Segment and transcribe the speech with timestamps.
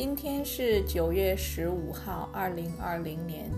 [0.00, 3.50] 今天是九月十五号，二零二零年，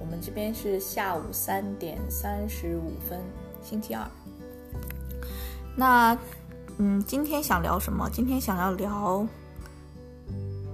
[0.00, 3.20] 我们这边是下午三点三十五分，
[3.62, 4.02] 星期二。
[5.76, 6.18] 那，
[6.78, 8.08] 嗯，今天想聊什么？
[8.10, 9.26] 今天想要聊，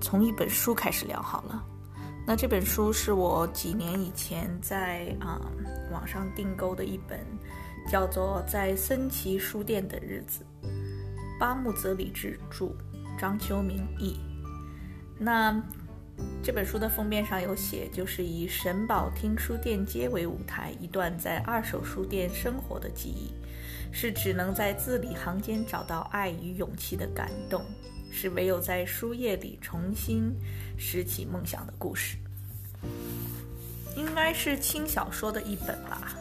[0.01, 1.61] 从一本书开始聊好了。
[2.25, 5.41] 那这本书是我几年以前在啊
[5.91, 7.19] 网上订购的一本，
[7.91, 10.47] 叫做《在森奇书店的日子》，
[11.41, 12.71] 巴木泽里治著，
[13.19, 14.17] 张秋明译。
[15.19, 15.55] 那
[16.43, 23.33] 这本书的封面上有写，就是以神宝厅书店街为舞台，一段在二手书店生活的记忆，
[23.93, 27.65] 是只能在字里行间找到爱与勇气的感动，
[28.13, 30.33] 是唯有在书页里重新
[30.77, 32.17] 拾起梦想的故事。
[33.97, 36.13] 应该是轻小说的一本吧。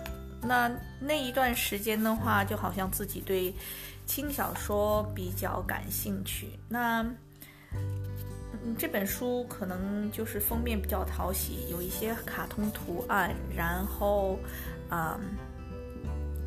[0.41, 3.53] 那那一段时间的话，就好像自己对
[4.05, 6.47] 轻小说比较感兴趣。
[6.69, 7.03] 那
[8.65, 13.35] 嗯这本书可能就是封面比较讨喜，有一些卡通图案。
[13.55, 14.39] 然后，
[14.89, 15.19] 啊，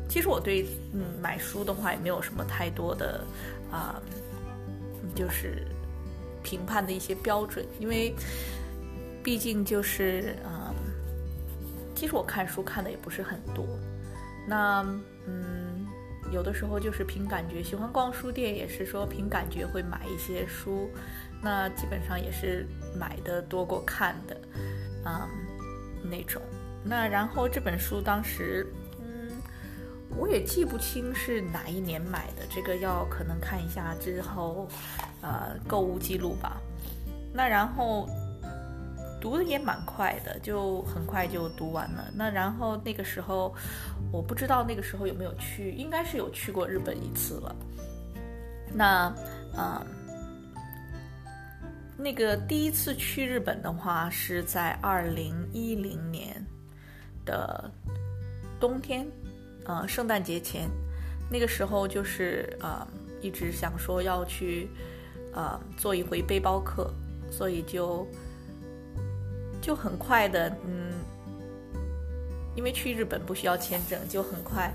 [0.09, 3.23] 其实我对嗯买书的话也没有什么太多的
[3.71, 4.01] 啊，
[5.15, 5.67] 就是
[6.43, 8.13] 评判的一些标准，因为
[9.23, 10.73] 毕竟就是嗯，
[11.93, 13.65] 其实我看书看的也不是很多。
[14.47, 14.81] 那
[15.27, 15.85] 嗯，
[16.31, 20.89] 有的时候就是凭感觉，喜欢逛书店也是说凭感觉会买一些书。
[21.41, 24.37] 那基本上也是买的多过看的，
[25.05, 25.27] 嗯，
[26.03, 26.41] 那种。
[26.83, 28.65] 那然后这本书当时，
[28.99, 29.29] 嗯，
[30.17, 34.67] 我也记不清是哪一年买的，这个要可能看一下之后，
[35.21, 36.57] 呃，购物记录吧。
[37.33, 38.07] 那然后
[39.21, 42.05] 读的也蛮快的，就很快就读完了。
[42.15, 43.53] 那然后那个时候，
[44.11, 47.55] 我不知道那个时候有没有去，应该是有去过日本一次了。
[48.73, 49.13] 那，
[49.57, 49.85] 嗯。
[51.99, 56.45] 那个第一次去日本的话，是在二零一零年
[57.25, 57.71] 的
[58.59, 59.07] 冬天，
[59.65, 60.69] 呃，圣诞节前，
[61.29, 62.87] 那个时候就是呃，
[63.19, 64.69] 一直想说要去
[65.33, 66.93] 呃做一回背包客，
[67.31, 68.07] 所以就
[69.59, 70.93] 就很快的，嗯，
[72.55, 74.71] 因为去日本不需要签证，就很快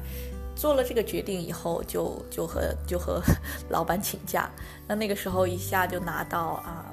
[0.56, 3.22] 做了这个决定以后，就就和就和
[3.70, 4.50] 老板请假，
[4.88, 6.91] 那那个时候一下就拿到啊。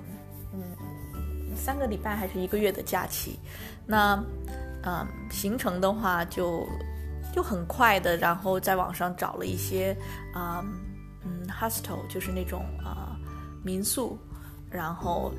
[1.60, 3.38] 三个礼拜还是一个月的假期，
[3.86, 4.24] 那，
[4.84, 6.66] 嗯，行程的话就
[7.36, 9.96] 就很快的，然后在网上找了一些
[10.34, 10.64] 啊，
[11.26, 13.20] 嗯，hostel 就是那种啊
[13.64, 14.18] 民宿，
[14.72, 15.32] 然后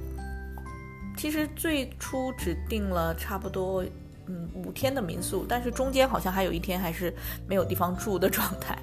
[1.16, 3.82] 其实最初只订了差不多
[4.26, 7.12] 嗯五天的民宿，但是中间好像还有一天还是
[7.48, 8.78] 没有地方住的状态，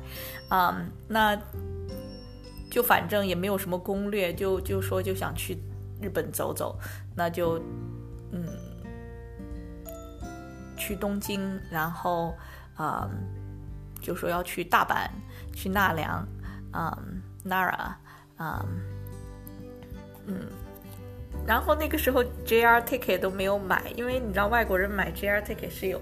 [0.50, 1.40] 啊， 那
[2.70, 5.58] 就反正也没有什么攻略，就就说就想去。
[6.02, 6.78] 日本走走，
[7.16, 7.58] 那就，
[8.32, 8.46] 嗯，
[10.76, 12.36] 去东京，然后，
[12.76, 13.10] 啊，
[14.02, 15.08] 就说要去大阪，
[15.54, 16.28] 去奈良，
[16.72, 16.98] 啊
[17.46, 17.94] ，Nara，
[18.38, 18.66] 啊，
[20.26, 20.48] 嗯。
[21.46, 26.02] 然后那个时候 JR ticket 都没有买，因为你知道外国人买 JR ticket 是有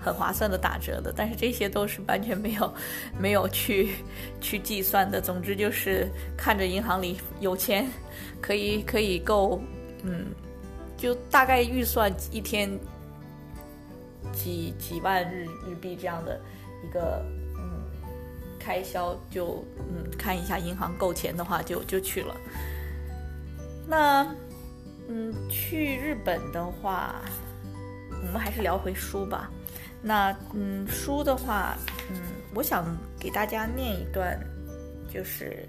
[0.00, 2.74] 很划算的打折的，但是这些都是完全没有
[3.18, 3.96] 没有去
[4.40, 5.20] 去计算的。
[5.20, 7.86] 总之就是看着银行里有钱，
[8.40, 9.60] 可以可以够，
[10.02, 10.26] 嗯，
[10.96, 12.70] 就大概预算一天
[14.32, 16.40] 几几万日日币这样的
[16.84, 17.24] 一个
[17.56, 17.84] 嗯
[18.58, 22.36] 开销，就嗯看一下银行够钱的话就就去了。
[23.86, 24.26] 那。
[25.08, 27.14] 嗯，去日本的话，
[28.10, 29.48] 我们还是聊回书吧。
[30.06, 31.76] 那嗯，书的话，
[32.08, 32.16] 嗯，
[32.54, 34.38] 我想给大家念一段，
[35.12, 35.68] 就是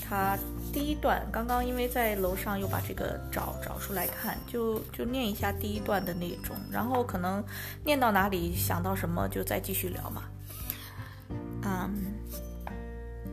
[0.00, 0.38] 他
[0.72, 1.22] 第一段。
[1.30, 6.56] 刚刚因为在楼上又把这个找找出来看，就就念一下第一段的那种。
[6.72, 7.44] 然后可能
[7.84, 10.22] 念到哪里想到什么就再继续聊嘛。
[11.62, 11.92] 嗯，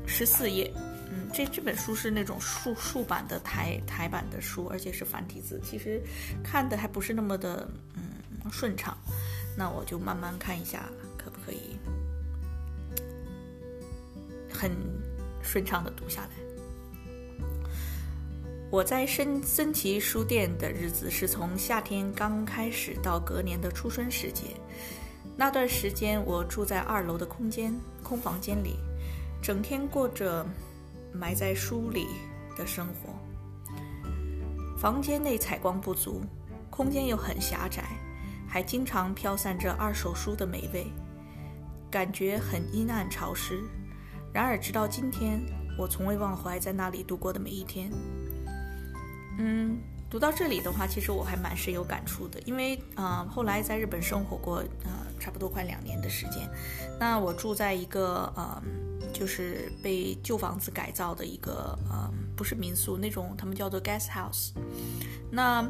[0.05, 0.69] 十四页。
[1.09, 6.01] 嗯，这这本书是那种竖竖版的台台版的书，而且是繁体字，其实
[6.43, 7.65] 看的还不是那么的
[7.95, 8.97] 嗯顺畅。
[9.61, 11.77] 那我就慢慢看一下，可不可以
[14.51, 14.71] 很
[15.43, 16.29] 顺畅的读下来。
[18.71, 24.47] 我在森森奇书店的日子是从夏天刚开始到隔年的初春时节，
[25.37, 27.71] 那段时间我住在二楼的空间
[28.01, 28.79] 空房间里，
[29.43, 30.43] 整天过着。
[31.13, 32.07] 埋在书里
[32.55, 33.13] 的生活。
[34.79, 36.21] 房间内采光不足，
[36.69, 37.83] 空间又很狭窄，
[38.51, 40.91] 还经常飘散着二手书的霉味，
[41.89, 43.63] 感觉很阴暗潮湿。
[44.33, 45.41] 然而，直到今天，
[45.77, 47.89] 我从未忘怀在那里度过的每一天。
[49.39, 56.45] 嗯，读到这里的话，其实我还蛮深有感触的，因为呃，后来在日本生活过呃，差不多快两年的时间。
[56.99, 58.61] 那我住在一个呃，
[59.13, 64.51] 就是被旧房子改造的一个呃，不是民宿那种，他们叫做 guest house。
[65.31, 65.65] 那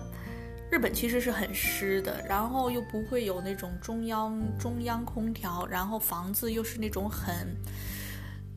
[0.72, 7.54] 日本其实是很湿的，然后又不会有那种中央中央空调，然后房子又是那种很，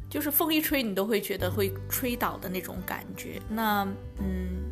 [0.08, 3.42] 就是风一吹你都会觉得会吹倒的那种感觉。
[3.48, 3.84] 那
[4.18, 4.62] 嗯。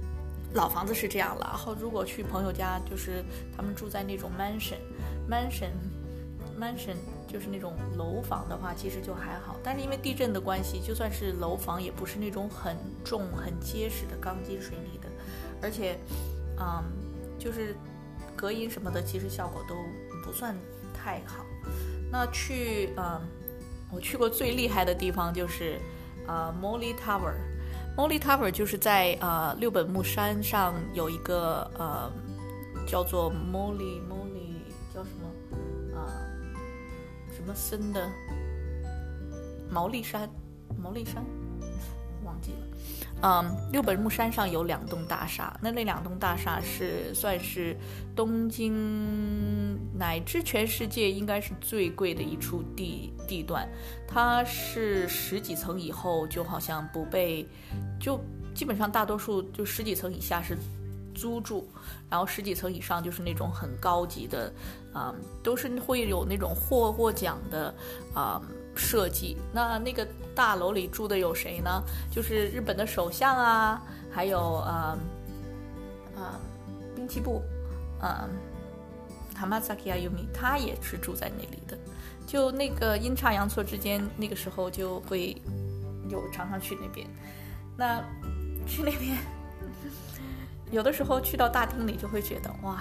[0.54, 3.24] 老房子是这样了，然后如果去朋友家，就是
[3.56, 6.96] 他们住在那种 mansion，mansion，mansion
[7.26, 9.56] 就是那种楼房的话，其实就还好。
[9.64, 15.08] 但是因为地震的关系，就算是楼房，也不是那种很重、很结实的钢筋水泥的，
[15.62, 15.98] 而且，
[16.60, 16.84] 嗯，
[17.42, 17.74] 就是
[18.36, 19.74] 隔音什么的，其实效果都
[20.24, 20.54] 不算
[20.94, 21.44] 太好。
[22.10, 23.20] 那去，嗯，
[23.90, 25.80] 我去过最厉害的地方就是
[26.26, 27.34] 啊，Molly Tower。
[27.96, 32.10] Molly Tower 就是在呃六本木山上有一个呃
[32.86, 34.62] 叫做 Molly Molly
[34.94, 36.08] 叫什么啊
[37.34, 38.08] 什么森的
[39.68, 40.30] 毛利山
[40.80, 41.22] 毛利山
[42.24, 42.66] 忘记了，
[43.22, 47.76] 嗯六本木山上有两栋大厦，那那两栋大厦是算是
[48.16, 53.68] 东京乃至全世界应该是最贵的一处地地段。
[54.08, 57.46] 它是十几层以后就好像不被，
[58.00, 58.20] 就
[58.54, 60.58] 基本上大多数就十几层以下是
[61.14, 61.68] 租住，
[62.10, 64.52] 然后十几层以上就是那种很高级的，
[64.92, 67.74] 啊，都是会有那种获过奖的
[68.14, 68.42] 啊
[68.74, 69.36] 设计。
[69.52, 71.82] 那那个大楼里住的有谁呢？
[72.10, 74.98] 就是日本的首相啊，还有啊
[76.16, 76.40] 啊
[76.94, 77.42] 滨崎步，
[78.00, 78.28] 啊
[79.36, 81.76] ，Hamasaki Ayumi，他也是住在那里的。
[82.26, 85.36] 就那个阴差阳错之间，那个时候就会
[86.08, 87.06] 有常常去那边。
[87.76, 88.02] 那
[88.66, 89.18] 去那边，
[90.70, 92.80] 有的时候去到大厅里，就会觉得哇，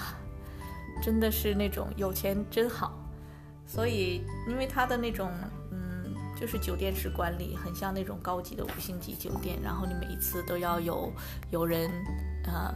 [1.02, 2.98] 真的是那种有钱真好。
[3.66, 5.32] 所以，因为他的那种，
[6.42, 9.58] 就是酒店式管理，很像那种高级的五星级酒店。
[9.64, 11.14] 然后你每一次都要有
[11.52, 11.90] 有人
[12.48, 12.74] 嗯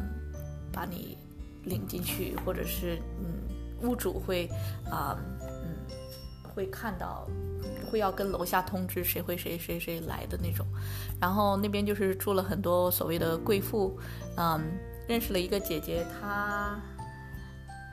[0.72, 1.18] 把你
[1.64, 3.26] 领进去，或者是嗯
[3.82, 4.48] 屋主会
[4.90, 5.18] 啊。
[5.20, 5.26] 嗯
[6.56, 7.28] 会看到，
[7.92, 10.66] 会要跟楼下通知谁会谁谁谁来的那种，
[11.20, 14.00] 然后那边就是住了很多所谓的贵妇，
[14.38, 14.64] 嗯，
[15.06, 16.80] 认识了一个姐姐，她，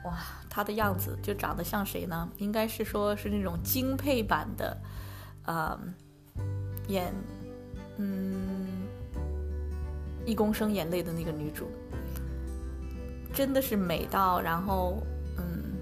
[0.05, 0.17] 哇，
[0.49, 2.29] 她的样子就长得像谁呢？
[2.37, 4.77] 应该是说是那种精配版的，
[5.45, 5.93] 嗯，
[6.87, 7.13] 演，
[7.97, 8.67] 嗯，
[10.25, 11.69] 一公升眼泪的那个女主，
[13.33, 15.01] 真的是美到，然后，
[15.37, 15.73] 嗯，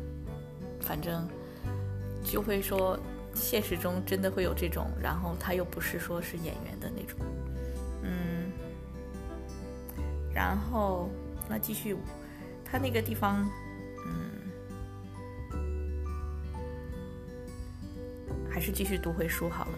[0.82, 1.28] 反正。
[2.24, 2.98] 就会说，
[3.34, 7.18] 现实中真的会有这种，然后她又不是说是演员的那种，
[8.04, 8.52] 嗯，
[10.32, 11.10] 然后
[11.50, 11.98] 那继续，
[12.64, 13.44] 她那个地方，
[14.06, 14.14] 嗯，
[18.62, 19.72] 还是继续读回书好了。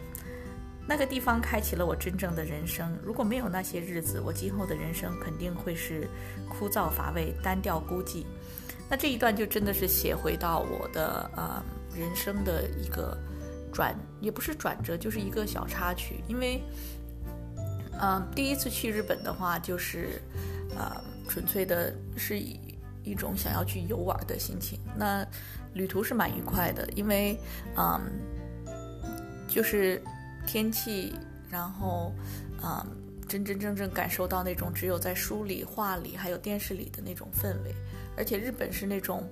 [0.85, 2.93] 那个地方开启了我真正的人生。
[3.01, 6.05] 如果没有那些日子，我今后的人生肯定会是
[6.49, 8.25] 枯燥乏味、单调孤寂。
[8.89, 11.63] 那这一段就真的是写回到我的呃。
[11.95, 13.15] 人生的一个
[13.71, 16.23] 转，也不是转折，就是一个小插曲。
[16.27, 16.59] 因为，
[18.01, 20.19] 嗯，第一次去日本的话，就是，
[20.75, 22.59] 呃，纯粹的是以
[23.03, 24.79] 一种想要去游玩的心情。
[24.97, 25.23] 那
[25.75, 27.39] 旅途是蛮愉快的，因为，
[27.77, 28.01] 嗯，
[29.53, 30.01] 就是
[30.47, 31.13] 天气，
[31.49, 32.11] 然后，
[32.63, 32.85] 嗯，
[33.27, 37.75] 真真正正感受到那种只有在书里、画里还有电视里的那种氛围，
[38.17, 39.27] 而且日本是那种，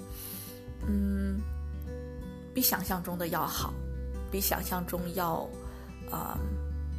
[0.88, 1.40] 嗯。
[2.54, 3.74] 比想象中的要好，
[4.30, 5.48] 比想象中要，
[6.12, 6.38] 啊，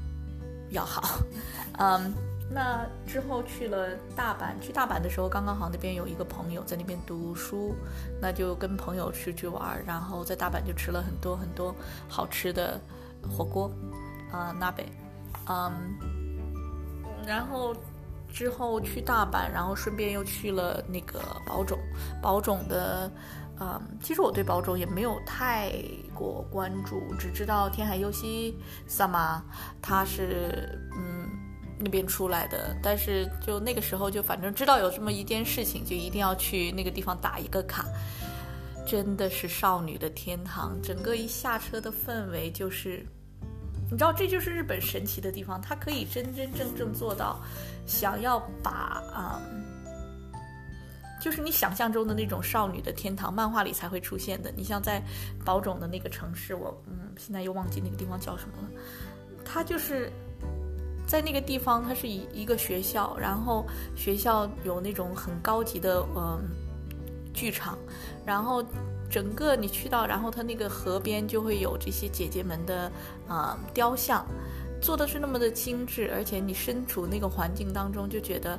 [0.73, 1.19] 要好，
[1.79, 2.11] 嗯，
[2.51, 7.75] 那之后去了大阪，去大阪的时候刚刚好那边有一个朋友在那边读书，
[8.19, 11.75] 那就跟朋友出去玩，然后在大阪就吃了很多很多
[12.09, 12.81] 好吃的
[13.31, 13.71] 火锅，
[14.31, 14.87] 啊，那北，
[15.49, 15.73] 嗯，
[17.27, 17.75] 然后
[18.33, 21.79] 之后去大阪，然后顺便又去了那个宝冢，
[22.21, 23.11] 宝冢的。
[23.61, 25.71] 嗯，其实我对宝冢也没有太
[26.13, 29.41] 过关注，只知道天海佑希萨玛
[29.81, 31.29] 他是嗯
[31.79, 37.85] 那边出来的，但是就那个时候就反正知道有这么一件事情，就一定要去那个地方打一个卡，
[38.87, 43.07] 真的是少女的天堂，整个一下车的氛围就是，
[43.91, 47.41] 你知道这就是日本神奇的地方，它可以真真正正做到
[47.87, 48.71] 想要把
[49.15, 49.41] 啊。
[51.21, 54.53] 就是你想象中的那种少女的天堂，漫画里才会出现的。
[54.57, 55.01] 你像在
[55.45, 58.69] 宝冢的那个城市，我嗯，现在又忘记那个地方叫什么了。
[59.45, 60.11] 它就是
[61.07, 66.41] 在那个地方，它是一一个学校，然后学校有那种很高级的嗯
[67.33, 67.79] 剧场，
[68.25, 68.65] 然后
[69.11, 72.91] 整个你去到，然后它那个河边就会有这些姐姐们的
[73.29, 74.27] 啊雕像，
[74.81, 78.59] 做的是那么的精致，而且你身处那个环境当中，就觉得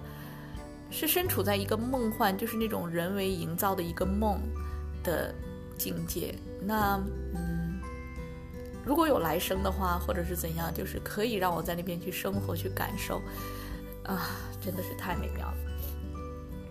[0.90, 4.40] 是身处在一个梦幻，就是那种人为营造的一个梦
[5.04, 5.34] 的
[5.78, 6.34] 境界。
[6.62, 7.02] 那
[7.34, 7.62] 嗯。
[8.86, 13.22] 如果有来生的话，或者是怎样，就是可以让我在那边去生活、去感受，
[14.04, 15.54] 啊，真的是太美妙了。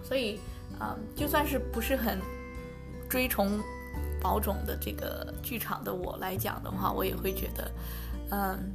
[0.03, 0.39] 所以，
[0.83, 2.21] 啊，就算是不是很
[3.09, 3.61] 追崇
[4.21, 7.71] 宝冢的这个剧场的我来讲的话，我也会觉得，
[8.31, 8.73] 嗯，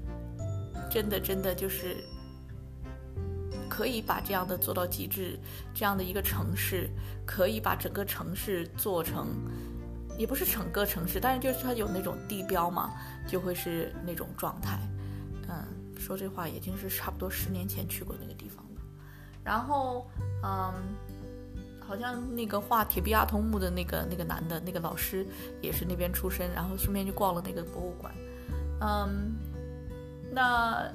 [0.90, 1.98] 真的，真的就是
[3.70, 5.38] 可以把这样的做到极致，
[5.74, 6.90] 这样的一个城市，
[7.26, 9.28] 可以把整个城市做成。
[10.18, 12.92] 也不是整个城市，但是就是它有那种地标嘛，
[13.28, 14.80] 就会是那种状态。
[15.48, 15.64] 嗯，
[15.96, 18.82] 说这话已经是差不多十年前去过那个地方了。
[19.44, 20.10] 然后，
[20.44, 20.74] 嗯，
[21.88, 25.26] 好像那个画铁臂阿童木的那个那个男的那个老师
[25.62, 28.14] 也是那边出身，然后顺便就逛了那个博物馆。
[28.82, 29.36] 嗯，
[30.32, 30.92] 那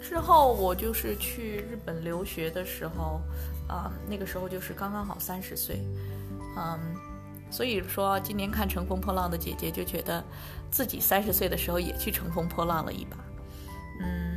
[0.00, 3.20] 之后我就是去日本留学的时候。
[3.68, 5.80] 啊，那个时候就是刚刚好三十岁，
[6.58, 6.78] 嗯，
[7.50, 10.22] 所以说今年看《乘风破浪的姐姐》，就觉得
[10.70, 13.16] 自己三十岁的时候也去乘风破浪了一把，
[14.02, 14.31] 嗯，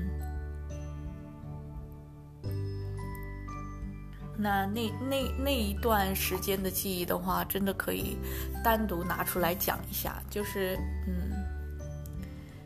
[4.38, 8.18] 那那那那一段时间的记忆的话，真的可以
[8.64, 10.78] 单独拿出来讲一下，就是
[11.08, 11.32] 嗯，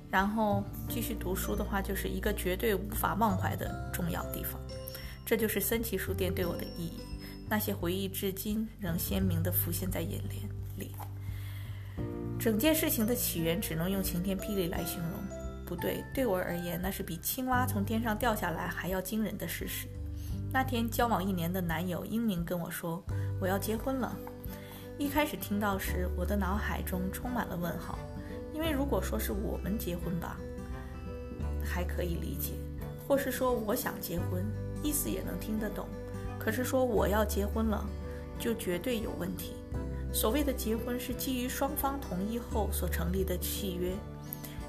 [0.09, 4.59] 然后继续读书的话，就是一个绝对无法忘怀的重要地方。
[5.25, 7.01] 这就是森崎书店对我的意义，
[7.47, 10.95] 那些回忆至今仍鲜明地浮现在眼帘里。
[12.39, 15.11] 整件事情的起源只能用晴天霹雳来形容，
[15.65, 19.87] 不对，对我而言，那是比青蛙从天上掉下来还要惊人的事实。
[20.51, 23.03] 那天交往一年的男友英明跟我说
[23.39, 24.17] ：“我要结婚了。”
[24.97, 27.99] 一开始听到时，我的脑海中充满了问号，
[28.51, 30.37] 因为如果说是我们结婚吧，
[31.63, 32.53] 还可以理解，
[33.07, 34.43] 或是说我想结婚。
[34.81, 35.85] 意思也能听得懂，
[36.39, 37.85] 可是说我要结婚了，
[38.39, 39.53] 就绝对有问题。
[40.11, 43.93] 所谓的结婚是基于双方同意后所成立的契约，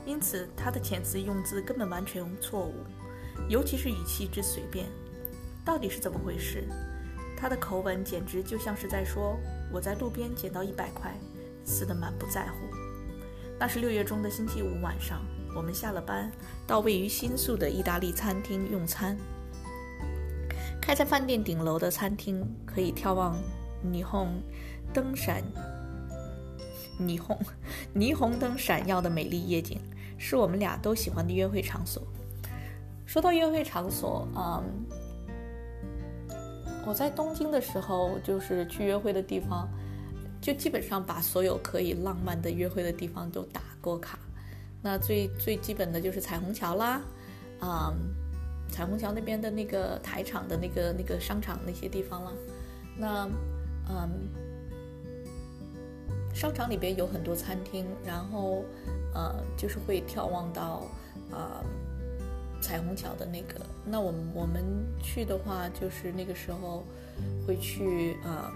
[0.05, 2.75] 因此他的遣词用字根本完全错误，
[3.49, 4.87] 尤其是语气之随便。
[5.65, 6.65] 到底是怎么回事？
[7.37, 9.39] 他的口吻简直就像是在说
[9.73, 11.15] 我在路边捡到一百块，
[11.65, 12.57] 似的满不在乎。
[13.59, 15.23] 那是六月中的星期五晚上，
[15.55, 16.31] 我们下了班，
[16.67, 19.17] 到位于新宿的意大利餐厅用餐。
[20.81, 23.39] 开在饭店顶楼的餐厅，可以眺望
[23.85, 24.43] 霓虹
[24.93, 25.43] 灯闪、
[26.99, 27.39] 霓虹
[27.95, 29.79] 霓虹灯闪耀的美丽夜景，
[30.19, 32.03] 是我们俩都喜欢的约会场所。
[33.07, 34.65] 说到约会场所，嗯，
[36.87, 39.69] 我在东京的时候，就是去约会的地方，
[40.41, 44.19] 就基本上把所有可以浪漫的约会的地方都打过卡。
[44.83, 47.01] 那最最基本的就是彩虹桥啦，
[47.61, 47.95] 嗯。
[48.73, 52.33] 彩虹桥那边的那个台场的那个那个商场那些地方了，
[52.97, 53.29] 那
[53.89, 54.09] 嗯，
[56.33, 58.65] 商场里边有很多餐厅，然后
[59.13, 60.87] 呃就是会眺望到
[61.33, 61.59] 啊
[62.61, 63.61] 彩虹桥的那个。
[63.85, 64.63] 那我们我们
[65.03, 66.85] 去的话，就是那个时候
[67.47, 68.53] 会去啊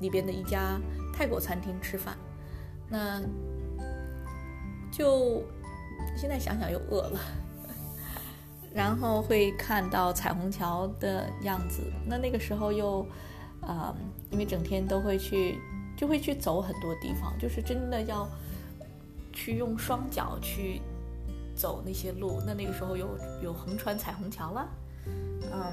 [0.00, 0.80] 里边的一家
[1.12, 2.16] 泰国餐厅吃饭，
[2.88, 3.20] 那
[4.90, 5.42] 就
[6.16, 7.20] 现在想想又饿了。
[8.72, 13.04] 然后会看到彩虹桥的样子，那那个时候又，
[13.60, 13.92] 啊，
[14.30, 15.58] 因为整天都会去，
[15.96, 18.28] 就会去走很多地方，就是真的要
[19.32, 20.80] 去用双脚去
[21.60, 22.40] 走那些路。
[22.46, 24.68] 那那个时候有有横穿彩虹桥了，
[25.52, 25.72] 嗯，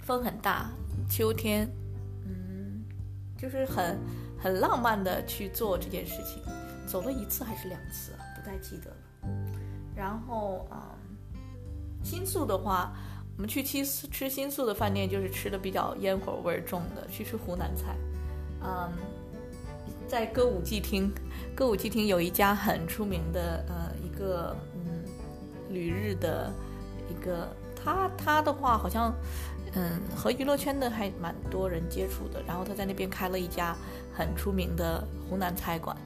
[0.00, 0.70] 风很大，
[1.10, 1.68] 秋天，
[2.24, 2.84] 嗯，
[3.36, 3.98] 就是很
[4.38, 6.42] 很浪漫的去做这件事情，
[6.86, 8.96] 走了一次还是两次，不太记得了。
[9.94, 10.96] 然后啊。
[12.04, 12.92] 新宿的话，
[13.36, 17.96] 我们去吃吃新宿的饭店，就是吃的比较烟火味重的，去吃湖南菜。
[18.60, 18.90] 嗯，
[20.08, 21.12] 在歌舞伎町，
[21.54, 23.91] 歌舞伎町有一家很出名的呃
[24.22, 25.04] 个嗯
[25.68, 26.52] 旅日的
[27.10, 29.12] 一个，他他的话好像
[29.74, 33.76] 嗯和娱乐圈的还蛮多人接触的，然后他在那边开了一家
[34.14, 35.96] 很出名的湖南菜馆，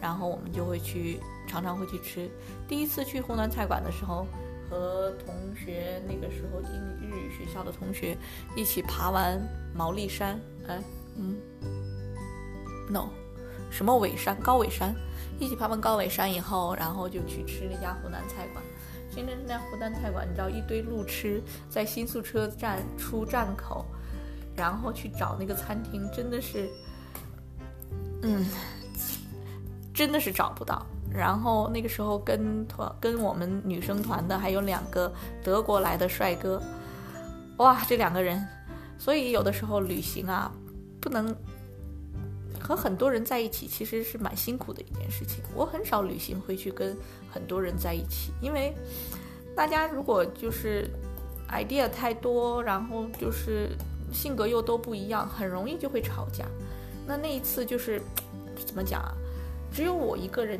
[0.00, 2.30] 然后我们就会去常常会去吃。
[2.66, 4.26] 第一次去湖南菜馆的时候。
[4.68, 8.18] 和同学那个时候英日语学校的同学
[8.56, 9.40] 一起爬完
[9.72, 10.82] 毛利山，哎，
[11.16, 11.36] 嗯
[12.90, 13.10] ，no，
[13.76, 14.94] 什么尾山高尾山，
[15.38, 18.64] 一起爬完高尾山以后，然后就去吃那家湖南菜馆。
[19.14, 23.84] 去那那家湖南菜馆，你知道一堆路痴在新宿车站出站口，
[24.56, 26.70] 然后去找那个餐厅，真的是，
[28.22, 28.46] 嗯，
[29.92, 30.86] 真的是找不到。
[31.12, 35.12] 然后那个时候跟团跟我们女生团的还有两个
[35.44, 36.62] 德国来的帅哥，
[37.58, 38.42] 哇，这两个人，
[38.96, 40.50] 所以有的时候旅行啊，
[40.98, 41.36] 不能。
[42.66, 45.44] 和很多人在一起其实是蛮辛苦的一件事情。
[45.54, 46.96] 我很少旅行会去跟
[47.30, 48.74] 很多人在一起，因为
[49.54, 50.90] 大家如果就是
[51.48, 53.70] idea 太多，然后就是
[54.12, 56.44] 性格又都不一样，很容易就会吵架。
[57.06, 58.02] 那那一次就是
[58.66, 59.14] 怎么讲啊？
[59.72, 60.58] 只有我一个人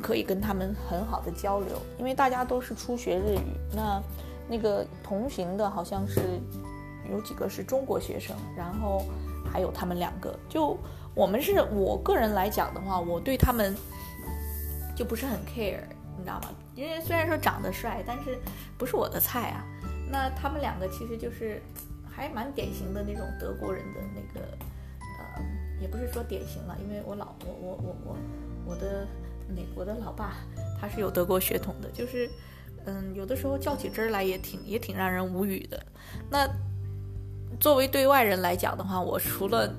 [0.00, 3.74] 可以跟他们很好的交流，因为大家都是初学日语。
[3.74, 4.00] 那
[4.48, 6.20] 那个同行的好像是
[7.10, 9.04] 有几个是中国学生，然后
[9.52, 10.78] 还有他们两个就。
[11.14, 13.74] 我们是我个人来讲的话，我对他们
[14.96, 15.80] 就不是很 care，
[16.16, 16.50] 你知道吗？
[16.74, 18.38] 因为虽然说长得帅，但是
[18.78, 19.66] 不是我的菜啊。
[20.10, 21.62] 那他们两个其实就是
[22.10, 24.46] 还蛮典型的那种德国人的那个，
[25.18, 25.42] 呃，
[25.80, 28.16] 也不是说典型了，因为我老我我我我
[28.66, 29.06] 我的
[29.48, 30.36] 美国的老爸
[30.80, 32.28] 他是有德国血统的，就是
[32.86, 35.80] 嗯，有的时候较起真儿来也挺也挺让人无语的。
[36.30, 36.48] 那
[37.58, 39.72] 作为对外人来讲的话，我除了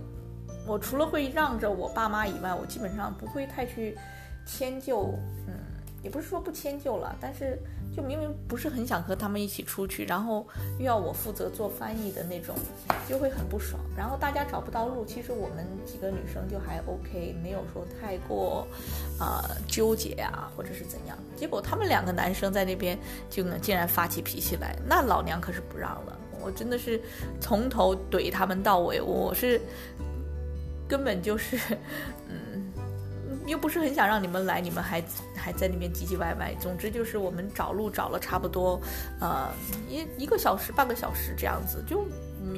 [0.67, 3.97] 我除了会让着我爸妈以外，我基本上不会太去
[4.45, 5.13] 迁就，
[5.47, 5.53] 嗯，
[6.03, 7.59] 也不是说不迁就了，但是
[7.95, 12.55] 就明明不是很想和他们一起出去，然后又要我负责做翻译的那种，
[13.09, 13.81] 就会很不爽。
[13.97, 18.65] 然后大家找不到路，其实我们几个女生就还 OK，没有说太过，
[19.19, 21.17] 呃，纠结啊，或者是怎样。
[21.35, 22.97] 结果他们两个男生在那边
[23.29, 27.01] 就能竟然发起脾气来，那老娘可是不让了，我真的是
[27.39, 29.59] 从头怼他们到尾，我是。
[30.91, 31.57] 根本就是，
[32.27, 32.69] 嗯，
[33.47, 35.01] 又不是很想让你们来，你们还
[35.33, 36.53] 还在那边唧唧歪歪。
[36.59, 38.77] 总之就是我们找路找了差不多，
[39.21, 39.47] 呃，
[39.87, 42.05] 一一个小时、半个小时这样子，就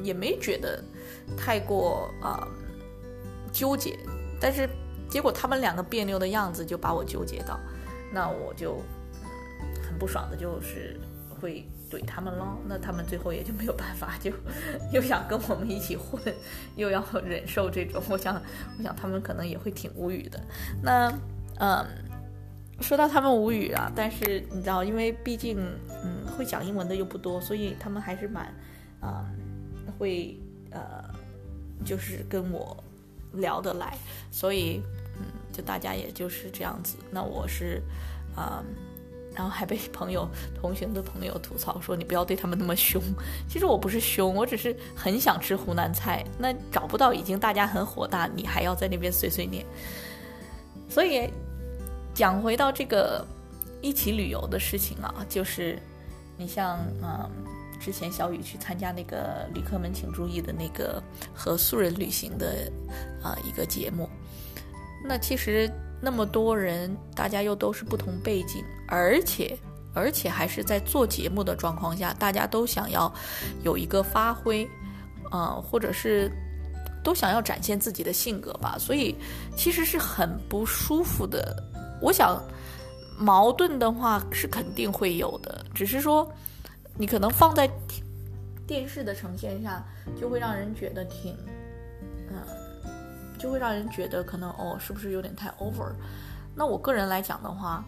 [0.02, 0.82] 也没觉得
[1.36, 2.44] 太过啊
[3.52, 3.96] 纠结。
[4.40, 4.68] 但是
[5.08, 7.60] 结果他们两个别扭的样子就把我纠结到，
[8.12, 8.82] 那我就
[9.86, 10.98] 很不爽的，就是
[11.40, 11.64] 会。
[11.94, 14.32] 怼他们喽，那他们最后也就没有办法，就
[14.92, 16.20] 又想跟我们一起混，
[16.74, 18.02] 又要忍受这种。
[18.08, 18.34] 我想，
[18.76, 20.40] 我想他们可能也会挺无语的。
[20.82, 21.12] 那，
[21.60, 21.86] 嗯，
[22.80, 25.56] 说到他们无语啊，但是你知道，因为毕竟，
[26.02, 28.52] 嗯，会讲英文的又不多，所以他们还是蛮，
[29.00, 29.24] 啊，
[29.96, 30.36] 会
[30.72, 31.04] 呃，
[31.84, 32.76] 就是跟我
[33.34, 33.96] 聊得来，
[34.32, 34.82] 所以，
[35.18, 36.96] 嗯，就大家也就是这样子。
[37.10, 37.80] 那我是，
[38.34, 38.64] 啊。
[39.34, 43.02] 然后还被 朋友、同学的朋友吐槽说：“你不要对他们那么凶。”
[43.50, 46.24] 其实我不是凶，我只是很想吃湖南菜。
[46.38, 49.66] 那找不到，已经大家很火大，你还要在那边碎碎念。
[50.88, 51.28] 所以
[52.14, 53.26] 讲回到这个
[53.82, 55.78] 一起旅游的事情啊，就是
[56.36, 57.28] 你像嗯，
[57.80, 61.02] 之前小雨去参加那个旅客们请注意的那个
[61.34, 62.70] 和素人旅行的
[63.22, 64.08] 啊一个节目，
[65.04, 65.68] 那其实。
[66.04, 69.56] 那么多人，大家又都是不同背景，而且
[69.94, 73.12] 而且还是在做节目的状况下，大家都想要
[73.62, 74.68] 有一个发挥，
[75.30, 76.30] 呃，或者是
[77.02, 79.16] 都想要展现自己的性格吧，所以
[79.56, 81.56] 其实是很不舒服的。
[82.02, 82.42] 我想
[83.18, 86.30] 矛盾的话是肯定会有的，只是说
[86.98, 87.70] 你可能放在
[88.66, 89.84] 电视的呈现下，
[90.20, 91.36] 就会让人觉得挺，
[93.44, 95.92] 就会让人觉得可能哦，是不是有点太 over？
[96.56, 97.84] 那我个人来讲的话，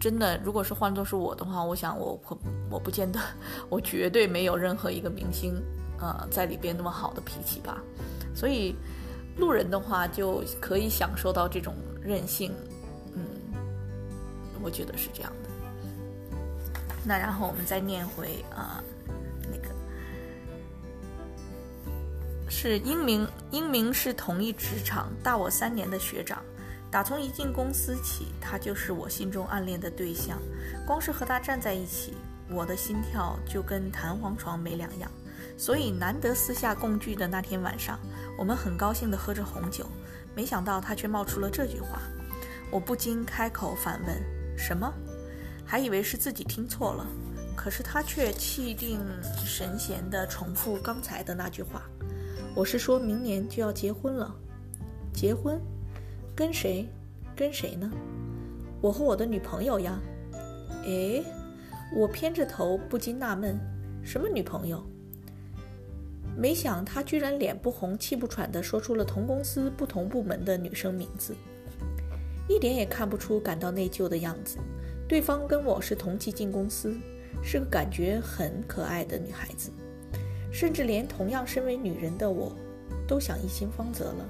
[0.00, 2.38] 真的，如果是换作是我的话，我想我我
[2.70, 3.18] 我不见得，
[3.68, 5.60] 我绝对没有任何一个明星
[5.98, 7.82] 呃在里边那么好的脾气吧。
[8.32, 8.76] 所以
[9.36, 12.52] 路人的话就可以享受到这种任性，
[13.16, 13.24] 嗯，
[14.62, 15.50] 我觉得是这样的。
[17.04, 18.80] 那然后我们再念回啊。
[19.50, 19.74] 那个
[22.48, 26.42] 是英明，英明是同一职场，大我三年的学长。
[26.90, 30.38] 打从一进公司起，他就是我心中暗恋的对象。
[30.86, 32.14] 光是和他站在一起，
[32.48, 35.10] 我的心跳就跟弹簧床没两样。
[35.56, 37.98] 所以难得私下共聚的那天晚上，
[38.38, 39.86] 我们很高兴地喝着红酒。
[40.34, 42.00] 没想到他却冒出了这句话，
[42.70, 44.16] 我不禁开口反问
[44.56, 44.92] ：“什么？”
[45.66, 47.06] 还以为是自己听错了，
[47.56, 49.00] 可是他却气定
[49.44, 51.82] 神闲地重复刚才的那句话。
[52.54, 54.34] 我是说明年就要结婚了，
[55.12, 55.60] 结婚，
[56.34, 56.86] 跟谁？
[57.36, 57.90] 跟谁呢？
[58.80, 59.98] 我和我的女朋友呀。
[60.84, 61.22] 诶，
[61.94, 63.58] 我偏着头，不禁纳闷，
[64.02, 64.82] 什么女朋友？
[66.36, 71.34] 没想他居然脸不红气不喘地说出了同公司不同部门的女生名字。
[72.48, 74.58] 一点也看不出感到内疚的样子。
[75.06, 76.96] 对方跟我是同期进公司，
[77.42, 79.70] 是个感觉很可爱的女孩子，
[80.52, 82.52] 甚至连同样身为女人的我，
[83.06, 84.26] 都想一心芳泽了。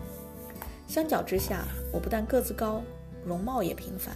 [0.87, 2.83] 相较之下，我不但个子高，
[3.25, 4.15] 容貌也平凡。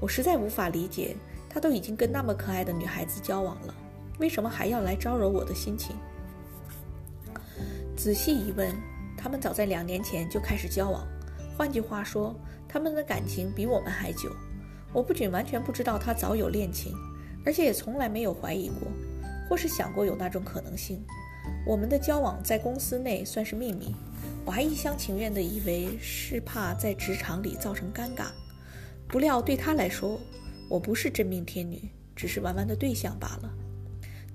[0.00, 1.16] 我实在无法理解，
[1.48, 3.74] 他都已经跟那么可爱的女孩子交往了，
[4.18, 5.94] 为什么还要来招惹我的心情？
[7.96, 8.74] 仔细一问，
[9.16, 11.06] 他们早在两年前就开始交往。
[11.56, 12.34] 换句话说，
[12.68, 14.28] 他们的感情比我们还久。
[14.92, 16.94] 我不仅完全不知道他早有恋情，
[17.46, 18.88] 而且也从来没有怀疑过，
[19.48, 21.00] 或是想过有那种可能性。
[21.66, 23.94] 我们的交往在公司内算是秘密，
[24.44, 28.26] 我还一厢情愿地以为是怕在职场里造成尴尬。
[29.08, 30.18] 不料对他来说，
[30.68, 33.50] 我不是真命天女，只是玩玩的对象罢了。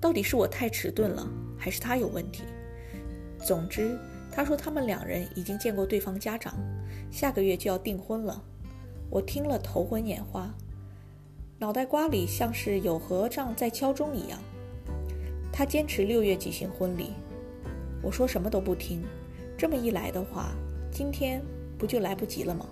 [0.00, 2.44] 到底是我太迟钝了，还是他有问题？
[3.44, 3.98] 总之，
[4.30, 6.54] 他说他们两人已经见过对方家长，
[7.10, 8.42] 下个月就要订婚了。
[9.10, 10.54] 我听了头昏眼花，
[11.58, 14.38] 脑袋瓜里像是有和尚在敲钟一样。
[15.58, 17.14] 他坚持六月举行婚礼，
[18.00, 19.02] 我说什么都不听。
[19.56, 20.52] 这么一来的话，
[20.88, 21.42] 今天
[21.76, 22.64] 不就来不及了吗？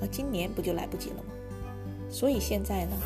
[0.00, 1.30] 啊，今年不就来不及了吗？
[2.10, 2.96] 所以现在呢？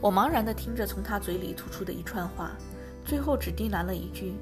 [0.00, 2.50] 我茫然地听着从他嘴里吐出的一串话，
[3.04, 4.32] 最后只低喃了一句。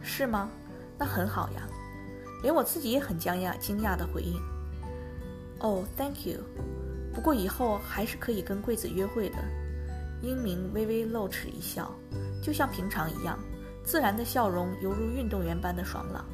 [0.00, 0.48] 是吗？
[0.96, 1.68] 那很好呀。
[2.42, 4.40] 连我自己也很惊讶，惊讶的回应
[5.60, 6.40] ：“哦，Thank you。
[7.12, 9.36] 不过以后还是可以跟贵子约会的。”
[10.22, 11.92] 英明微微露齿一笑，
[12.42, 13.38] 就像平常一样，
[13.84, 16.24] 自然的笑容犹如运动员般的爽朗。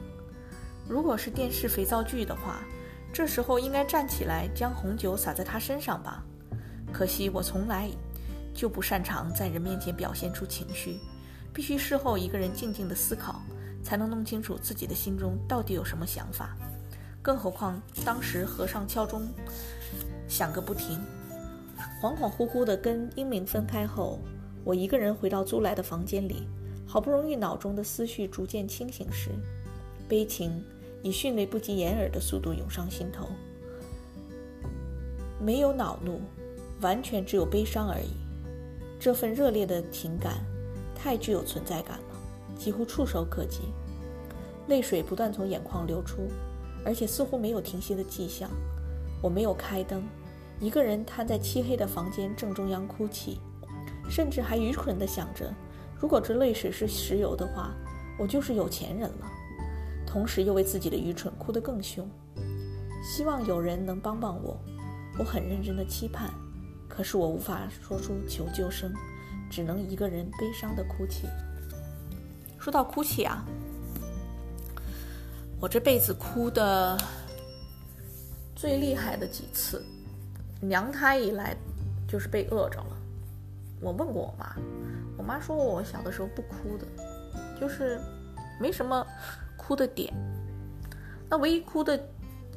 [0.89, 2.61] 如果是电视肥皂剧的话，
[3.13, 6.23] 这时候应该站起来将红酒洒在他身上吧？
[6.93, 7.91] 可惜我从来
[8.55, 10.99] 就不擅长在人面前表现出情绪，
[11.53, 13.43] 必须事后一个人静静的思考。
[13.81, 16.55] 才能弄清楚自己的心中到底有什么想法，
[17.23, 19.27] 更何况当时和尚敲钟
[20.29, 21.01] 响个不停。
[22.01, 24.19] 恍恍惚惚地跟英明分开后，
[24.65, 26.47] 我一个人回到租来的房间里，
[26.87, 29.31] 好不容易脑中的思绪逐渐清醒时，
[30.09, 30.63] 悲情
[31.03, 33.29] 以迅雷不及掩耳的速度涌上心头。
[35.41, 36.21] 没有恼怒，
[36.81, 38.11] 完全只有悲伤而已。
[39.01, 40.39] 这份热烈的情感，
[40.95, 42.05] 太具有存在感了。
[42.59, 43.61] 几乎触手可及，
[44.67, 46.29] 泪水不断从眼眶流出，
[46.85, 48.51] 而且似乎没有停息的迹象。
[49.23, 50.03] 我没有开灯，
[50.61, 53.41] 一个人瘫在漆黑的房间正中央哭泣，
[54.11, 55.55] 甚至还愚蠢地想着：
[56.01, 57.75] 如果这泪水是石油的话，
[58.19, 59.27] 我就是有钱人了。
[60.07, 62.09] 同时又为自己的愚蠢哭得更凶，
[63.05, 64.59] 希望有人能帮帮我。
[65.19, 66.31] 我很认真地期盼，
[66.89, 68.93] 可是我无法说出求救声，
[69.51, 71.29] 只能一个人悲伤地哭泣。
[72.59, 73.45] 说到哭泣啊，
[75.61, 76.97] 我这辈子哭的
[78.57, 79.85] 最厉害的几次，
[80.61, 81.57] 娘胎以来
[82.07, 82.97] 就是被饿着了。
[83.81, 84.57] 我问过我妈，
[85.17, 86.87] 我妈说我小的时候不哭的，
[87.61, 88.01] 就是
[88.61, 89.07] 没什么
[89.57, 90.13] 哭的点。
[91.29, 91.99] 那唯一哭的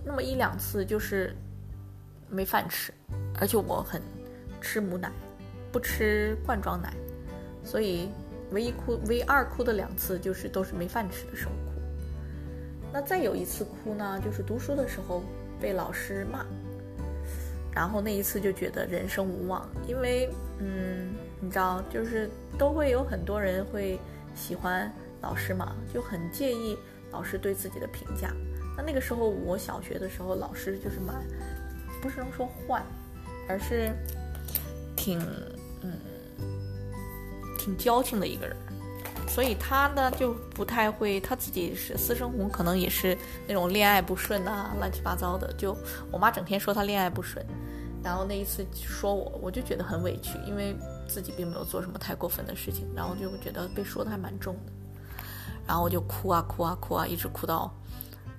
[0.04, 1.36] 那么一两次就是
[2.30, 2.94] 没饭吃，
[3.40, 4.02] 而且我很
[4.60, 5.12] 吃母奶，
[5.72, 6.94] 不吃罐装奶，
[7.64, 8.10] 所以。
[8.54, 11.72] 唯一哭，唯二哭的两次就是都是没饭吃的时候哭。
[12.92, 15.24] 那再有一次哭呢，就是读书的时候
[15.58, 16.46] 被老师骂，
[17.74, 20.30] 然后那一次就觉得人生无望，因为
[20.60, 24.00] 嗯，你知道，就是都会有很多人会
[24.36, 26.78] 喜欢老师嘛，就很介意
[27.12, 28.34] 老师对自己的评价。
[28.78, 31.16] 那那个时候我小学的时候，老师就是蛮，
[32.02, 32.84] 不是能说坏，
[33.48, 33.92] 而是
[34.96, 35.20] 挺
[35.82, 35.92] 嗯。
[37.60, 38.58] 挺矫情的一个人，
[39.34, 43.18] 所以他呢就不太会，他自己是私生活可能也是
[43.48, 45.54] 那种恋爱不顺啊，乱七八糟的。
[45.54, 45.76] 就
[46.12, 47.44] 我妈整天说他恋爱不顺，
[48.04, 50.76] 然后那一次说我，我就觉得很委屈，因为
[51.08, 54.74] 自己并没有做什么太过分的事情，然后就觉得被说的还蛮重的，
[55.66, 57.74] 然后我就哭啊哭啊哭啊，一直哭到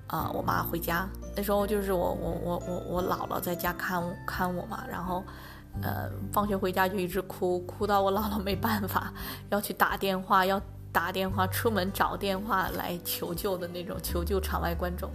[0.09, 1.09] 啊我妈回家。
[1.35, 5.25] 那时候就是我我我我我姥姥在家看看我嘛，然后。
[5.81, 9.11] 呃，放学回家就一直哭，哭到我姥姥没办法，
[9.49, 10.61] 要去打电话，要
[10.93, 15.11] 打电话出门找电话来求救的那种，求救场外观众。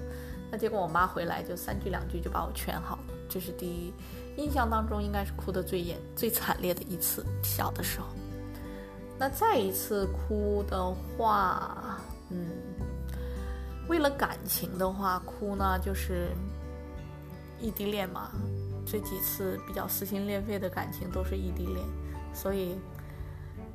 [0.49, 3.03] 那结果我妈回来就三句两句就把我劝好了。
[3.29, 3.93] 这是第一，
[4.37, 8.07] 印象当中应该是哭得最严、最惨烈的一次，小的时候。
[9.19, 12.49] 那再一次哭的话，嗯，
[13.87, 16.29] 为了感情的话哭呢，就是
[17.59, 18.31] 异地恋嘛。
[18.85, 21.85] 这几次比较撕心裂肺的感情都是异地恋，
[22.33, 22.77] 所以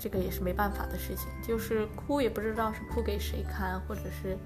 [0.02, 1.28] 这个也是没办法的事情。
[1.46, 4.36] 就是哭也不知道是哭给谁看，或者是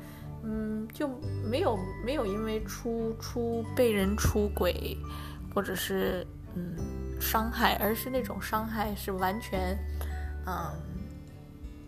[0.43, 1.09] 嗯，就
[1.43, 4.97] 没有没有因为出出被人出轨，
[5.55, 6.77] 或者是嗯
[7.19, 9.77] 伤害，而是那种伤害是完全
[10.47, 10.71] 嗯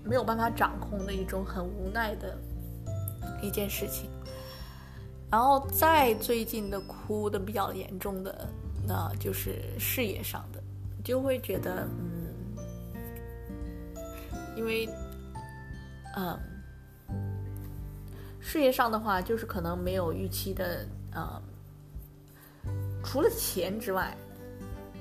[0.02, 2.38] 没有办法掌控的一种很无奈的
[3.42, 4.08] 一件事情。
[5.30, 8.48] 然后再最近的哭的比较严重的，
[8.86, 10.62] 那就是事业上的，
[11.04, 12.17] 就会觉得嗯，
[14.58, 14.88] 因为
[16.16, 16.38] 嗯。
[18.40, 21.42] 事业上的话，就是可能没有预期的，呃，
[23.04, 24.16] 除了钱之外，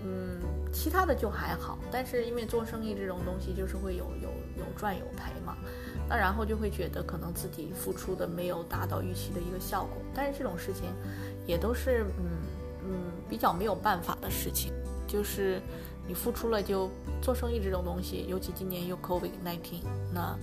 [0.04, 0.42] 嗯，
[0.74, 1.80] 其他的就还好。
[1.90, 5.56] 但是因为做生意这种东西，就是会有有有赚有赔嘛，
[6.10, 9.98] 那然后就会觉得可能自己付出的没有达到预期的一个效果。
[10.14, 10.92] 但是这种事情，
[11.46, 12.26] 也都是嗯
[12.84, 12.92] 嗯
[13.30, 14.74] 比较没有办法的事情，
[15.08, 15.62] 就是
[16.08, 16.90] 你付出了就
[17.22, 19.82] 做生意这种东西，尤其今年又 COVID nineteen，
[20.14, 20.38] 那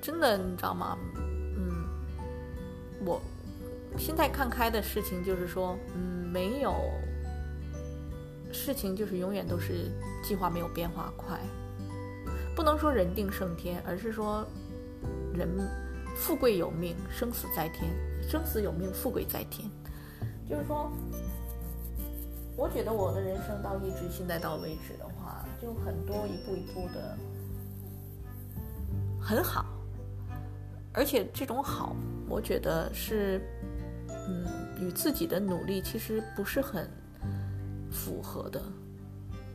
[0.00, 0.96] 真的你知道吗？
[1.56, 1.84] 嗯
[3.04, 3.20] 我
[3.98, 6.72] 心态看开的事情就是说，嗯，没有
[8.52, 9.90] 事情就是永远都是
[10.22, 11.38] 计划没有变化快，
[12.54, 14.46] 不能说人定胜天，而是说
[15.34, 15.48] 人
[16.14, 17.90] 富贵有命，生死在天，
[18.22, 19.68] 生死有命，富贵在天。
[20.48, 20.92] 就是说，
[22.62, 27.18] 我觉得我的人生到一直现在到为止的话，就很多一步一步的
[29.20, 29.66] 很好。
[30.92, 31.96] 而且这种好，
[32.28, 33.42] 我觉得是，
[34.06, 34.46] 嗯，
[34.80, 36.88] 与自己的努力其实不是很
[37.90, 38.62] 符合的，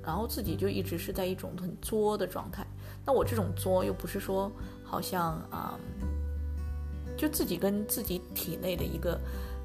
[0.04, 2.67] 然后自己就一直是在一种很作的状态。
[3.06, 4.52] 那我这种作又不是说
[4.84, 5.80] 好像啊，
[7.15, 9.17] 就自己跟自己体内的一个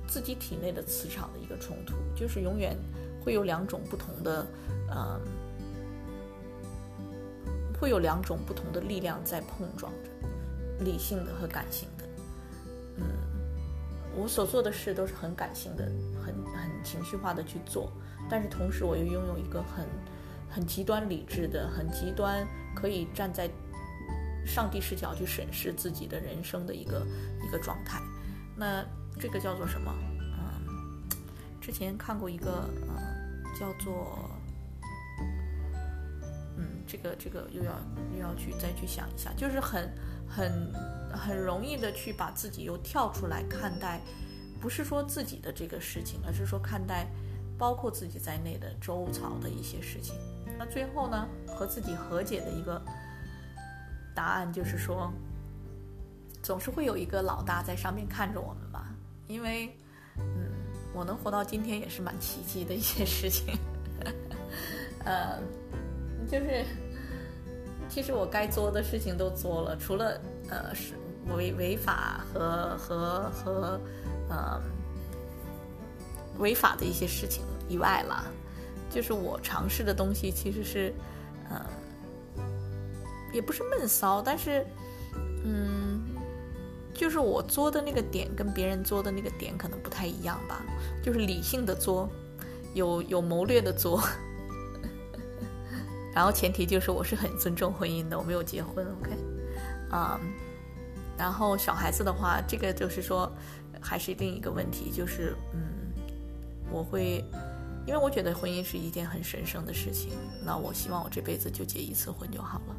[0.06, 2.76] 自己体内的磁场的一个冲突，就是永远
[3.24, 4.46] 会有两种不同的，
[4.88, 5.20] 呃，
[7.80, 10.10] 会有两种不同的力量在碰撞着。
[10.80, 12.04] 理性的和感性的，
[12.96, 13.04] 嗯，
[14.16, 15.84] 我所做的事都是很感性的，
[16.24, 17.92] 很很情绪化的去做，
[18.28, 19.86] 但是同时我又拥有一个很
[20.50, 23.48] 很极端理智的、很极端可以站在
[24.44, 27.06] 上帝视角去审视自己的人生的一个
[27.46, 28.00] 一个状态。
[28.56, 28.84] 那
[29.20, 29.94] 这个叫做什么？
[30.36, 31.08] 嗯，
[31.60, 32.96] 之前看过一个，嗯，
[33.58, 34.30] 叫做，
[36.56, 37.72] 嗯，这个这个又要
[38.14, 39.90] 又要去再去想一下，就是很。
[40.34, 40.72] 很
[41.12, 44.00] 很容易的去把自己又跳出来看待，
[44.62, 47.06] 不是说自己的这个事情，而是说看待
[47.58, 50.14] 包括自己在内的周遭的一些事情。
[50.58, 52.82] 那最后呢，和自己和解的一个
[54.14, 55.12] 答案就是说，
[56.42, 58.88] 总是会有一个老大在上面看着我们吧。
[59.26, 59.76] 因为，
[60.92, 63.56] 我能活到今天也是蛮奇迹的一些事情。
[65.04, 65.38] 呃，
[66.30, 66.64] 就是。
[67.88, 70.94] 其实我该做的事情都做了，除了呃是
[71.36, 73.80] 违违法和和和
[74.30, 74.58] 呃
[76.38, 78.24] 违法的一些事情以外啦，
[78.88, 80.90] 就是我尝试的东西其实是
[81.50, 81.60] 嗯
[83.30, 84.64] 也不是闷骚，但是
[85.44, 85.81] 嗯
[87.02, 90.62] 就是我作的那个点跟别人作的那个点可能不太一样吧，
[91.02, 92.08] 就是理性的作，
[92.74, 94.00] 有有谋略的作。
[96.14, 99.10] 然后前提就是我是很尊重婚姻的，我没有结婚，OK，
[99.90, 100.20] 啊，
[101.18, 103.28] 然后小孩子的话，这个就是说
[103.80, 105.60] 还是另一个问题，就是嗯，
[106.70, 107.24] 我会，
[107.84, 110.12] 因为我觉得婚姻是一件很神圣的事情，
[110.46, 112.76] 那我希望我这辈子就结一次婚就好了。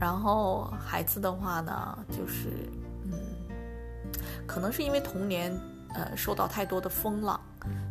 [0.00, 2.68] 然后孩子的话呢，就是，
[4.46, 5.52] 可能是因为童年
[5.94, 7.40] 呃受到太多的风浪，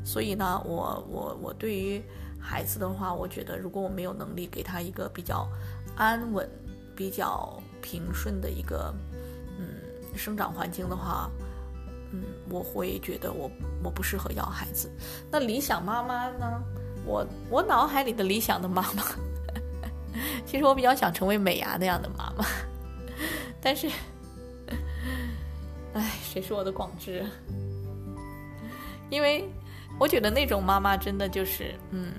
[0.04, 2.04] 所以呢，我我我对于。
[2.48, 5.50] 孩子的话，我觉得如果我没有能力给他一个比较
[5.96, 6.48] 安稳、
[6.96, 8.94] 比较平顺的一个
[9.58, 9.82] 嗯
[10.16, 11.28] 生长环境的话，
[12.12, 13.50] 嗯，我会觉得我
[13.84, 14.92] 我不适合要孩子。
[15.32, 16.62] 那理想妈妈呢？
[17.04, 19.04] 我我脑海里的理想的妈妈，
[20.46, 22.46] 其实我比较想成为美伢那样的妈妈，
[23.60, 23.94] 但是，哎，
[26.36, 27.26] 谁是我的广志？
[29.10, 29.48] 因为
[29.98, 32.12] 我觉得那种妈妈真的就是嗯。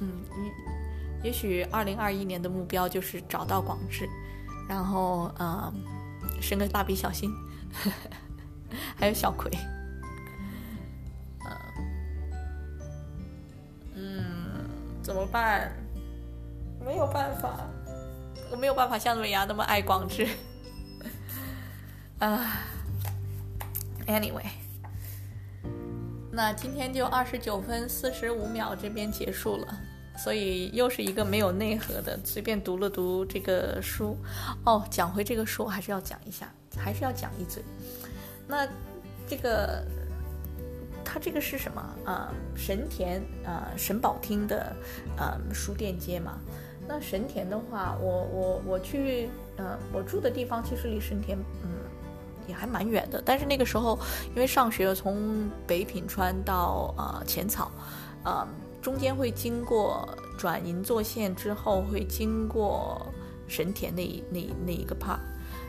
[0.00, 0.20] 嗯
[1.22, 4.08] 也许二零二一年的目标就是找到广志，
[4.68, 5.72] 然后嗯，
[6.40, 7.32] 生个蜡笔小新，
[8.98, 9.48] 还有小葵，
[13.94, 14.68] 嗯，
[15.00, 15.72] 怎么办？
[16.84, 17.54] 没有办法，
[18.50, 20.26] 我没有办法像瑞亚那么爱广志，
[22.22, 22.62] 啊
[24.06, 24.46] ，anyway，
[26.30, 29.80] 那今天就二十九分四十五秒这边结束了。
[30.16, 34.16] 所以又是一个没有内核的，随便读了读这个书。
[34.64, 37.60] 哦，讲回这个书，还是要讲一下，还是要讲一嘴。
[38.46, 38.68] 那
[39.26, 39.84] 这个，
[41.04, 42.32] 它这个是什么啊？
[42.54, 44.72] 神田啊，神保町的
[45.16, 46.38] 呃书店街嘛。
[46.86, 51.81] 那神田的话，我我我去，呃，我住的地方其实离神田，嗯，
[52.46, 53.22] 也还蛮远的。
[53.24, 53.98] 但是那个时候，
[54.34, 57.70] 因为上学从北品川到呃浅草，
[58.24, 58.46] 呃，
[58.80, 63.06] 中间会经过转银座线之后，会经过
[63.48, 65.18] 神田那那那一个 part。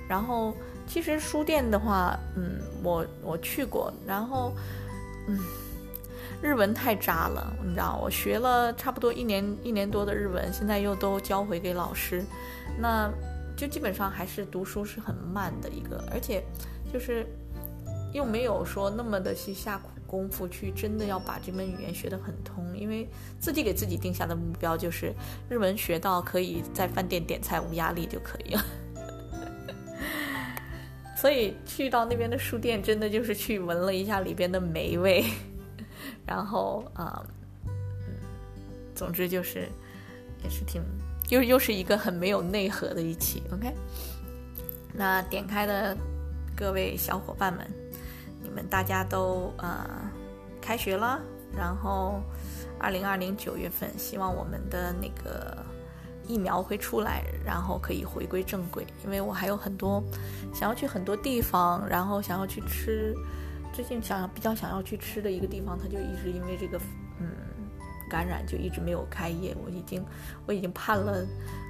[0.07, 0.53] 然后
[0.87, 4.53] 其实书店的话，嗯，我我去过，然后，
[5.27, 5.39] 嗯。
[6.41, 12.21] 日文太渣了，你知道，我学了差不多一年一年多的日文，现在又都交回给老师，
[12.77, 13.09] 那
[13.63, 16.43] 就基本上还是读书是很慢的一个，而且
[16.91, 17.25] 就是
[18.11, 23.07] 又没有说那么的去下苦功夫去真的要把这门语言学得很通，因为
[23.39, 25.13] 自己给自己定下的目标就是
[25.47, 28.65] 日文学到可以在饭店点菜无压力就可以了，
[31.15, 35.23] 所以去到那边的书店真的就是去闻了一下里边的霉味。
[36.27, 37.25] 然后啊，
[37.65, 37.71] 嗯，
[38.93, 39.69] 总之就是，
[40.43, 40.83] 也是挺，
[41.33, 43.73] 又又是一个很没有内核的一期，OK。
[44.93, 45.97] 那点开的
[46.55, 47.65] 各位小伙伴们，
[48.39, 49.89] 你们大家都呃
[50.61, 51.19] 开学了，
[51.51, 52.21] 然后
[52.79, 55.57] 二零二零九月份，希望我们的那个
[56.27, 60.03] 疫苗会出来，然后可以回归正轨，因为我还有很多
[60.53, 63.15] 想要去很多地方，然后想要去吃。
[63.73, 66.77] 最近想要比较想要去吃的一个地方，它就一直因为这个
[67.19, 67.25] 嗯
[68.13, 69.57] 感染就一直没有开业。
[69.65, 70.05] 我已经
[70.45, 71.25] 我已经盼了，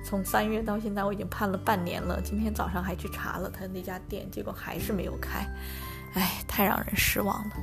[0.05, 2.19] 从三月到现在我已经盼了半年了。
[2.21, 5.47] 今天早上还去查了他那家店，结果还是没有开，
[6.15, 7.55] 哎，太让人失望了。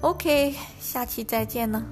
[0.00, 1.84] OK，下期再见呢。